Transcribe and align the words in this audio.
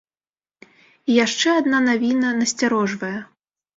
І 1.11 1.17
яшчэ 1.25 1.49
адна 1.59 1.81
навіна 1.91 2.35
насцярожвае. 2.41 3.15